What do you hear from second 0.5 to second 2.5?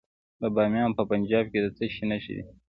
بامیان په پنجاب کې د څه شي نښې دي؟